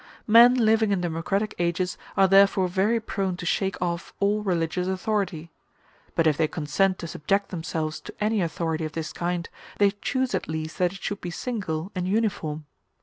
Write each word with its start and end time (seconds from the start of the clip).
Men 0.25 0.55
living 0.55 0.91
in 0.91 0.99
democratic 1.01 1.53
ages 1.59 1.95
are 2.17 2.27
therefore 2.27 2.67
very 2.67 2.99
prone 2.99 3.37
to 3.37 3.45
shake 3.45 3.79
off 3.79 4.15
all 4.19 4.41
religious 4.41 4.87
authority; 4.87 5.51
but 6.15 6.25
if 6.25 6.37
they 6.37 6.47
consent 6.47 6.97
to 6.97 7.07
subject 7.07 7.49
themselves 7.49 7.99
to 8.01 8.13
any 8.19 8.41
authority 8.41 8.83
of 8.83 8.93
this 8.93 9.13
kind, 9.13 9.47
they 9.77 9.91
choose 9.91 10.33
at 10.33 10.47
least 10.49 10.79
that 10.79 10.91
it 10.93 11.03
should 11.03 11.21
be 11.21 11.29
single 11.29 11.91
and 11.93 12.07
uniform. 12.07 12.65